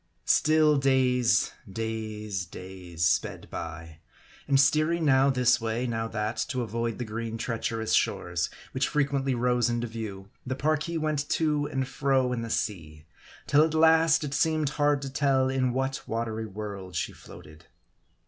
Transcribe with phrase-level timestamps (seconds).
[0.25, 3.99] STILL days, days, days sped by;
[4.47, 9.35] and steering now this way, now that, to avoid the green treacherous shores, which frequently
[9.35, 13.05] rose into view, the Parki went to and fro in the sea;
[13.45, 17.67] till at last, it seemed hard to ^tell, in what wa tery world she floated.